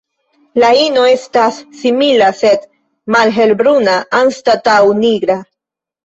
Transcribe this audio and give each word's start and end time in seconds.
La 0.61 0.69
ino 0.83 1.01
estas 1.15 1.57
simila, 1.81 2.29
sed 2.39 2.63
malhelbruna 3.15 3.93
anstataŭ 4.21 4.79
nigra. 5.03 5.37